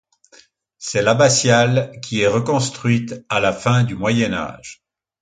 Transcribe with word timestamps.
C'est 0.79 1.03
l'abbatiale 1.03 1.91
qui 2.01 2.21
est 2.21 2.27
reconstruite 2.27 3.23
à 3.29 3.39
la 3.39 3.53
fin 3.53 3.83
du 3.83 3.93
Moyen 3.93 4.33
Âge. 4.33 4.81